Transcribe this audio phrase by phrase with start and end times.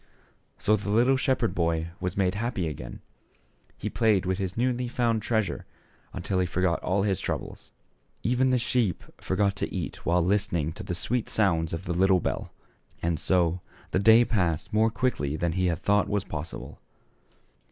[0.57, 3.01] So the little shepherd boy was made happy again;
[3.77, 5.67] he played with his newly found treasure
[6.11, 7.69] until he forgot all his troubles;
[8.23, 12.19] even the sheep forgot to eat while listening to the sweet sounds of the little
[12.19, 12.51] bell.
[13.03, 13.61] And so
[13.91, 16.79] the day passed more quickly than he had thought possible.